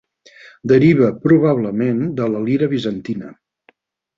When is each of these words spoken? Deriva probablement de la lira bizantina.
Deriva 0.71 1.09
probablement 1.27 2.01
de 2.21 2.31
la 2.37 2.43
lira 2.49 2.71
bizantina. 2.73 3.31